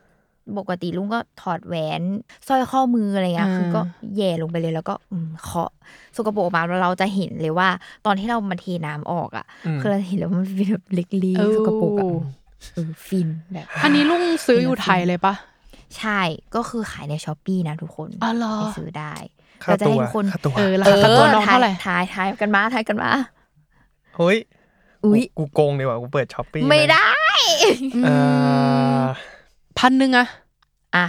[0.57, 2.01] ปกติลุงก็ถอดแหวน
[2.47, 3.81] สร้อยข้อมืออะไรเงี้ยอ่าคือก็
[4.17, 5.71] แย่ลงไปเลยแล้วก็อืมเคาะ
[6.15, 7.69] สกปรกออกมาแล้วเราจะเห็นเลยว่า
[8.05, 11.07] ตอนที่เรามาเทน้ำออกอะอืมคือเราเห็นแล้วมันเป็นแบบเล็ก
[11.37, 12.05] เออๆสกปรกอะ
[12.73, 15.33] เออฟินแบบอันนี้ลุงซื้ออยู่ไทยเลยปะ
[15.97, 16.19] ใช่
[16.55, 19.13] ก็คือขายในช้อปปีนะทุกคนอ๋อเหรอไปซื้อได้
[19.63, 23.09] ค่าเราจะตัวให้ทุกคนค่าตัวเออราคาตัวน้องเท่าไหร่ทายทายกันมาทายกันมา
[24.17, 24.37] เฮ้ย
[25.05, 27.09] อุ๊ยกูกูโกงดีกว่ากูเปิดช้อปปี้ไม่ได้
[28.07, 29.03] อ่า
[29.77, 30.27] พันหนึ่งอะ
[30.95, 31.05] อะ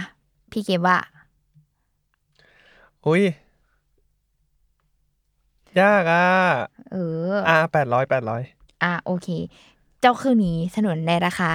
[0.51, 0.97] พี่เกมว่า
[3.05, 3.23] อุ้ย
[5.79, 6.25] ยากอะ
[6.91, 6.97] เอ
[7.31, 8.41] อ อ่าแปดร้อยแปดร้อย
[8.83, 9.27] อะโอเค
[10.01, 11.51] เจ้าเครื่องนี้สนุนในราคา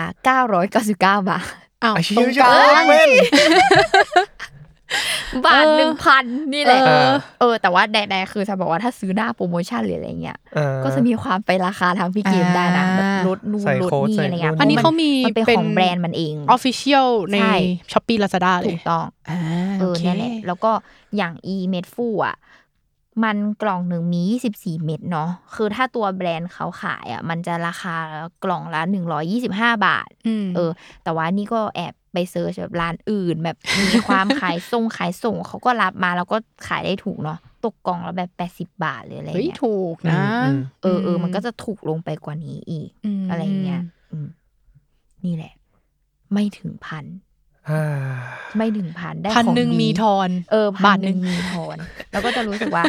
[0.57, 1.45] 999บาท
[1.83, 3.11] อ้าวไอ้ตรเชี่งยกจะลางแม่น
[5.45, 6.25] บาทเออหนึ่งพัน
[6.55, 17.57] นี่แหละเออเออ แต่ว่าแดๆคือจะบอกว่าถ้าซื้อหน้าโปรโมชั่นหรืออะไรเงี้ยอ่าก็จะมีความไปราคาทางพี่เกมได้นะแบบลดนู่นใส่ลดโค้ดนี่ใส่อะไรเงี้ยนู่นอันนี้พระเขามีมันเป็นของแบรนด์มันเองออฟฟิเชียลในใช่
[17.93, 19.39] ช้อปปี้ลาซาด้าเลถูยกต้องอ่า
[19.81, 20.73] เออโคเนี่ยแหละแล้วก็
[21.17, 22.37] อย่าง e เม็ดฟูอะ
[23.25, 24.23] มันกล่องหนึ่งมี
[24.55, 27.97] 24 เม็ดเนาะ คือถ้าตัวแบรนด์เขาขายอะ มันจะราคา
[28.45, 28.81] กล่องละ
[29.35, 30.71] 125 บาทอืมเออ
[31.03, 33.57] แต่ว่านี่ก็แอบ ไปเซิร์ชแบบร้านอื่น แบบ
[33.91, 36.37] มีความขายส่งขายส่งเขาก็รับมาแล้วก็
[36.69, 42.91] ขายได้ถูกเนาะตกกล่องละแบบ80บาทหรืออะไรเฮ้ยเงี้ยถูกนะอืมเออเออมันก็จะถูกลงไปกว่านี้อีก
[43.21, 44.29] มอะไรเงี้ยอืม
[45.25, 45.53] นี่แหละ
[46.33, 47.05] ไม่ถึงพัน
[47.71, 48.15] อ่า
[48.57, 51.77] ไม่ถึงพันได้พันของหนึ่งดีมีทอนเออบาบาททหหนึ่นึ่งงมีทอน
[52.13, 52.85] แล้วก็จะรู้สึกว่า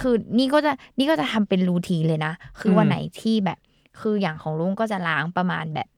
[0.00, 3.58] คือนี่ก็จะนี่ก็จะทำเป็น routine เลยนะ คือวันไหนที่แบบ
[4.00, 5.88] คืออย่างของลุงก็จะล้างประมาณแบบ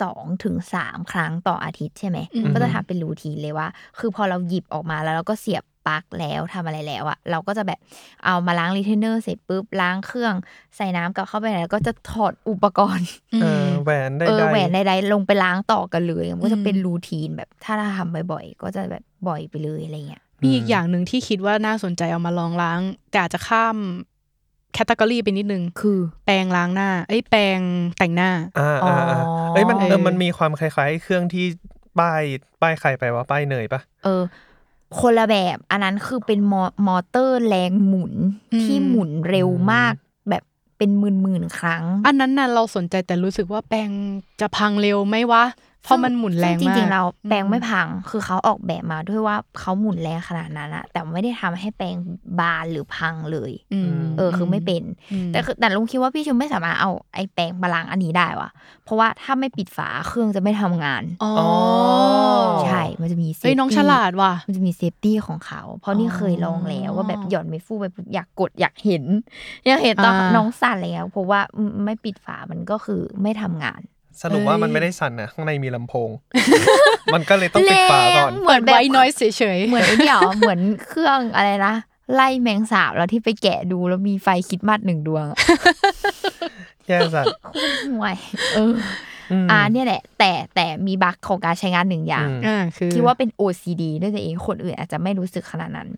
[0.00, 7.78] สองถึงสามครั้งต่ออาทิตย์ใช่ไหมอืมก็จะทำเป็น routine เลยว่า คือพอเราหยิบออกมาแล้วเราก็เสียบปลั๊กแล้วทำอะไรแล้วอะเราก็จะแบบ
[8.24, 10.34] เอามาล้างรีเทนเนอร์เสร็จปุ๊บล้างเครื่อง
[10.76, 13.08] ใส่น้ำกลับเข้าไปแล้วก็จะถอดอุปกรณ์
[13.42, 23.76] เออแหวนได้เออได้แหวนใดๆลงไปล้างต่อกันเลยมันก็จะเป็นอืมรูทีนแบบถ้าเราทำบ่อยๆ ก็จะแบบบ่อยไปเลยอะไรเงี้ยมีอีกอย่างหนึ่งที่คิดว่าน่าสนใจเอามาลองล้างแต่อาจจะข้าม
[24.72, 27.60] แคตตากรีไปนิดนึง คือแปรงล้างหน้า เอ้ยแปรง
[27.98, 29.22] แต่งหน้า อ่าอ่าอ่า
[29.54, 31.46] เอ้ยมันอ๋อเออมันมีความคล้ายๆ เครื่องที่
[31.98, 32.22] ป้าย
[32.62, 34.22] ป้ายใครไปว่าป้ายเนยปะเออ
[35.00, 38.12] คนละแบบ อันนั้นคือเป็นมอมอเตอร์แรงหมุน
[38.52, 39.94] อืมที่หมุนเร็วมาก
[40.30, 40.42] แบบ
[40.78, 43.90] เป็นหมื่นหมื่นๆครั้ง อันนั้นน่ะเราสนใจแต่รู้สึกว่าแปรง
[44.40, 51.96] จะพังเร็วไหมวะเพราะมันหมุนแรงซึ่มากจริงๆเราแปรงอืมไม่พัง คือเขาออกแบบมาด้วยว่าเขาหมุนแรงขนาดนั้นอะแต่ไม่ได้ทำให้แปรง
[52.40, 54.82] บานหรือพังเลยอืมเออ คือไม่เป็น
[55.26, 58.50] มแต่คือแต่ลุงคิดว่าพี่ชมไม่สามารถเอาไอ้แปรงมาล้างอันนี้ได้ว่ะ
[58.84, 61.32] เพราะว่าถ้าไม่ปิดฝาเครื่องจะไม่ทำงานอ๋อ
[62.64, 69.04] ใช่ มันจะมีเฮ้ยน้อง safety ฉลาดว่ะมันจะมี safety ของเขา เพราะนี่อ๋อเคยลองแล้วว่าแบบหย่อนเม็ดฟูไปปุ๊บอยากกดอยากเห็น
[69.66, 71.40] อยากเห็นตอนอ่าน้องสั่นแล้ว เพราะว่า
[71.84, 73.80] ไม่ปิดฝามันก็คือไม่ทำงาน
[74.22, 76.08] สรุปว่าเอ้ยมันไม่ได้สั่นนะข้างในมีลำโพง
[77.14, 79.22] มันก็เลยต้องปิดฝาก่อนเหมือนแบบไว้น้อยเฉ
[79.56, 81.74] ยๆเหมือนไอ้เนี่ยเหรอเหมือนเครื่องอะไรนะ
[82.14, 85.38] ไล่แมงสาบแล้วที่ไปแกะดูแล้วมีไฟคริดมัดหนึ่งดวงอะ
[86.86, 87.36] แย่สัตว์
[87.92, 88.16] ห่วย
[88.54, 88.74] เออ
[89.44, 95.88] มอ่าเนี่ยแหละ แต่แต่มีบั๊กของการใช้งานหนึ่งอย่างอืมอ่าคือคิดว่าเป็น OCD ด้วยตัวเองคนอื่นอาจจะไม่รู้สึกขนาดนั้น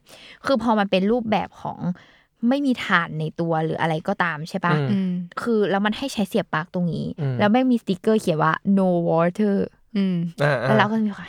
[0.44, 1.78] คือพอมันเป็นรูปแบบของ
[2.48, 5.10] ไม่มีฐานในตัวหรืออะไรก็ตามใช่ปะอืมอืม
[5.42, 9.56] คือแล้วมันให้ใช้เสียบปลั๊กตรงนี้อืมแล้วไม่งมีสติกเกอร์เขียนว่า no water
[9.96, 11.28] อืมอ่าแล้วเราอ่าก็มีความ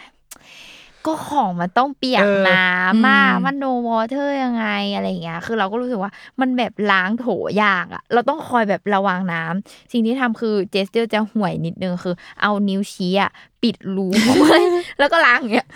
[1.08, 7.28] ก็ของมันต้องเปียกเออน้ำมากอืมมัน no water ยังไงอะไรอย่างเงี้ย คือเราก็รู้สึกว่ามันแบบล้างโถ
[7.64, 13.32] ยากอะเราต้องคอยแบบระวังน้ำสิ่งที่ทำคือเจสเตอร์จะห่วยนิดนึงคือ เอานิ้วชี้อะ
[13.64, 14.08] ปิดรู
[14.40, 14.60] ไว้
[15.00, 15.68] แล้วก็ล้างอย่างเงี้ย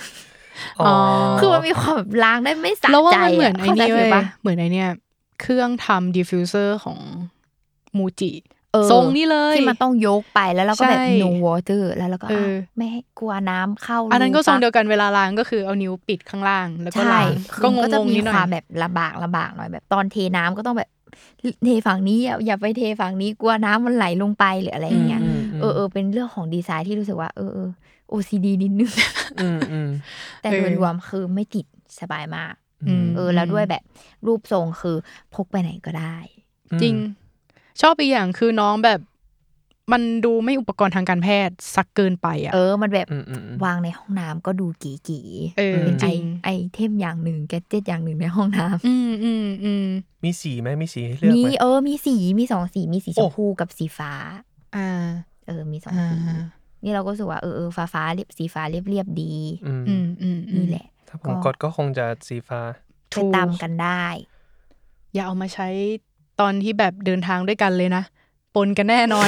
[0.80, 0.96] อ๋อ
[1.40, 4.90] คือมันมีความแบบล้างได้ไม่สะแล้วว่าใจมันเหมือนไอ้เข้าใจนี่ฟิเว้ลยปะเหมือนไอเนี้ย
[5.42, 7.00] เครื่องทำดิฟฟิวเซอร์ของ
[7.98, 8.32] มูจิ
[8.74, 20.90] เออทรงนี้เลย ที่มันต้องยกไปแล้วเราก็แบบใช่ no water แล้วเราก็เอออะไม่ให้กลัวน้ำเข้า อันนั้นก็ทรงเดียวปะกันเวลาล้างก็คือเอานิ้วปิดข้างล่าง แล้วก็ใช่ล้างคือก็งมันก็จะงๆมีนิดหน่คอวายมแบบลำบากลำบากหน่อยแบบตอนเทน้ำก็ต้องแบบ
[21.66, 27.70] เทฝั่งนี้อย่าอย่าไปเทฝั่งนี้กลัวน้ำมันไหลลงไปหรืออะไรอย่างเงี้ยอืมมเออเออเป็นเรื่องของดีไซน์ที่รู้สึกว่า เออเออ
[28.12, 28.92] OCD นิดนึง
[29.42, 29.90] อืมอืม
[30.42, 31.66] แต่โดยรวมคือไม่ติด
[32.02, 32.65] สบายมากอืม
[33.16, 33.84] เออ แล้วด้วยแบบ
[34.26, 34.98] รูปทรงคือ
[35.34, 36.18] พกไปไหนก็ได้
[36.82, 36.96] จริง
[37.82, 39.00] ชอบอีกอย่างคือน้องแบบ
[39.92, 49.86] มันดูไม่อุปกรณ์ทางการแพทย์สักเกินไปอะ เออ มันแบบอืมอืมอืมวางในห้องน้ำก็ดูเก๋ๆเออเป็นจไอริงไอเทมอย่างหนึ่งแกดเจ็ตอย่างหนึ่งในห้องน้ำอืมอืมอืม
[50.24, 54.12] มีสีไหมมีสีให้เลือกมีไหมเออ มีสีมีสองสีมีสีชโอ้มพูกับสีฟ้า
[54.76, 54.90] อ่า
[55.48, 56.18] เออ มีสองอ่าสี
[56.84, 59.34] นี่เราก็รู้สึกว่าเออเออฟ้าฟ้าเรียบสีฟ้าเรียบเรียบๆดี
[59.68, 62.62] อืมอืมอืมอืมนี่แหละ ถ้าผมกดก็คงจะสีฟ้า
[63.10, 64.06] ไปตามกันได้
[65.14, 65.68] อย่าเอามาใช้
[66.40, 68.04] ตอนที่แบบเดินทางด้วยกันเลยนะ
[68.56, 69.28] ปนกันแน่นอน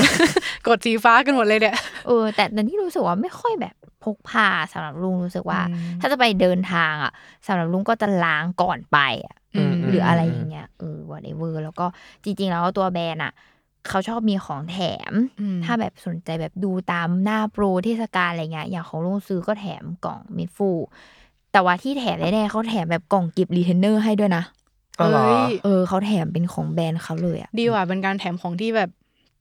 [0.67, 1.75] กดสีฟ้ากันหมดเลยเนี่ย
[2.07, 7.11] เออแต่แต่ที่รู้สึกว่าไม่ค่อยแบบพกพาสำหรับลุงรู้สึกว่าอืมถ้าจะไปเดินทางอะ
[7.47, 11.85] สำหรับลุงก็จะล้างก่อนไปอะอืมหรืออะไรอย่างเงี้ยเออ whatever แล้วก็
[12.23, 13.33] จริง ๆ แล้วตัวแบรนด์อะ
[13.89, 14.79] เขาชอบมีของแถ
[15.11, 20.69] มอืมถ้าแบบสนใจแบบดูตามหน้าโปรเทศกาลอะไรเงี้ย อย่างของลุงซื้อก็แถมกล่องมิดฟู
[21.57, 24.43] แต่ว่าที่แถมแน่ๆเขาแถมแบบกล่อง gift retainer ให้ด้วยนะ
[24.99, 28.89] อ๋อเหรอเอ้ยเออเขาแถมเป็นของแบรนด์เขาเลยอะดีกว่าเป็นการแถมของที่แบบ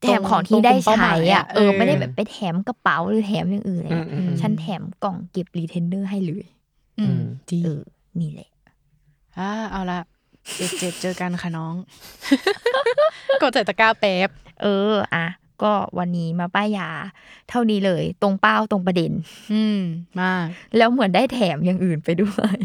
[0.02, 6.44] แถมของที่ได้ตรงกลุ่มเป้าหใช้มายอะอะเออเออไม่ได้แบบไปแถมกระเป๋าหรือแถมอย่างอื่นเลยอะอืมอืมอืมฉันแถมกล่องเก็บรีเทนเนอร์ให้เลย
[7.00, 7.82] อืมดีเออ
[8.20, 8.48] นี่แหละ
[9.38, 10.00] อ่าเอาละ
[10.56, 11.74] เจ็ดเจ็ดเจอกันค่ะน้อง
[13.42, 14.28] กดใส่ตะกร้าแป๊บ
[14.62, 15.26] เออ อะ
[15.62, 16.88] ก็วันนี้มาป้ายยา
[17.48, 19.12] เท่านี้เลย ตรงเป้าตรงประเด็น
[19.52, 19.80] อืม
[20.20, 20.44] มาก
[20.76, 22.56] แล้วเหมือนได้แถมอย่างอื่นไปด้วย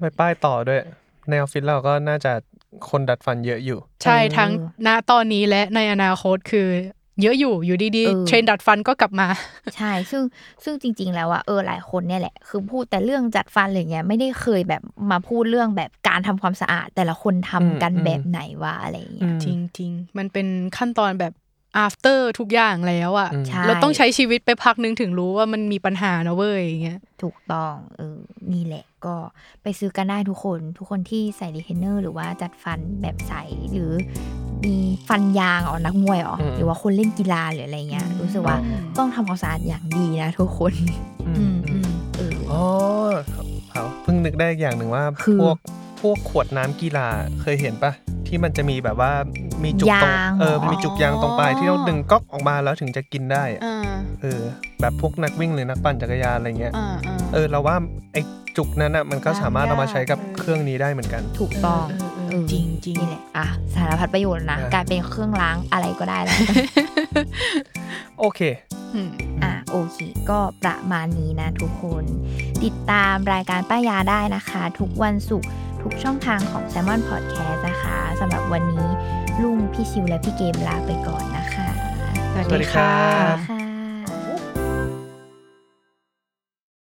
[0.00, 0.80] ไปป้ายต่อด้วย
[1.28, 2.32] ในออฟฟิศเราก็น่าจะ
[2.90, 4.50] คนดัดฟันเยอะอยู่ ใช่เออทั้ง
[4.86, 6.68] ณตอนนี้และในอนาคตคือ
[7.22, 9.28] เยอะอยู่อยู่ดีเออๆเทรนด์ดัดฟันก็กลับมา
[9.76, 10.22] ใช่ซึ่ง
[10.64, 19.46] ซึ่งจริง ๆ แล้วอะเออหลายคนเนี่ยแหละ คือพูดแต่เรื่องจัดฟันอะไรเงี้ยไม่ได้เคยแบบมาพูดเรื่องแบบการทำความสะอาด แต่ละคนทำกันอืมแบบไหนวะอะไรเงี้ยจ
[19.78, 21.32] ริง ๆ มันเป็นขั้นตอนแบบ
[21.84, 28.18] after ทุกอย่างแล้วอะอืมใช่เราต้องใช้ชีวิตไปพักนึงถึงรู้ว่ามันมีปัญหานะเว้ยอย่างเงี้ยถูกต้องเออ
[28.52, 29.14] นี่แหละก็
[29.62, 33.34] ไปซื้อกันได้ทุกคนทุกคนที่ใส่รีเทนเนอร์หรือว่าจัดฟันแบบใส
[33.72, 33.92] หรือ
[34.64, 34.76] มี
[35.08, 40.72] ฟันยางอ๋อนักมวยอ๋ออืมหรือว่าคนเล่นกีฬาหรืออะไรเงี้ยรู้สึกว่าอืมต้องทำความสะอาดอย่างดีนะทุกคน
[41.28, 42.62] อืมอืมเอออ๋อ
[43.70, 45.56] เขาเพิ่งนึกได้อีกอย่างหนึ่งว่าคือพวก
[46.00, 47.06] พวกขวดน้ำกีฬา
[47.40, 47.92] เคยเห็นปะ
[48.26, 49.12] ที่มันจะมีแบบว่า
[49.64, 53.92] มีจุกตรงยางเออเหรอมีจุกยางตรงปลายที่เราดึงก๊อกออกมาแล้วถึงจะกินได้อะอ่า
[54.22, 54.42] เออ
[54.80, 57.76] แบบพวกนักวิ่งหรือนักปั่นจักรยานอะไรเงี้ย อ่าอ่า เออเราว่า
[58.12, 58.22] ไอ้
[58.56, 66.38] จุกนั้นอะมันก็สามารถเอามาใช้กับเออเครื่องนี้ได้เหมือนกัน ถูกต้องเออเออเออเออจริงจริงนี่แหละอะสารพัดประโยชน์นะเออกลายเป็นเครื่องล้างอะไรก็ได้แล้ว
[68.20, 68.40] โอเค
[68.94, 69.10] อืม
[69.42, 69.98] อะโอเค
[70.30, 72.04] ก็ประมาณนี้นะทุกคน
[72.64, 75.48] ติดตามรายการป้ายาได้นะคะ ทุกวันศุกร์
[75.82, 78.88] ทุกช่องทางของ s ซ l m o n Podcast นะคะสำหรับวันนี้
[79.42, 81.68] ลุงพี่ชิวและพี่เกมลาไปก่อนนะคะ
[82.32, 82.94] สวัสสวัสดีดีครัค่ะ
[83.34, 83.57] บค่ะ